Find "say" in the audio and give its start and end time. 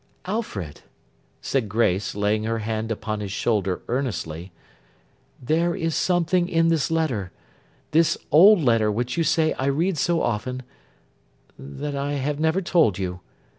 9.23-9.53